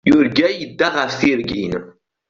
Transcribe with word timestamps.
Yurga 0.09 0.47
yedda 0.51 0.87
ɣef 0.97 1.13
tirgin. 1.19 1.73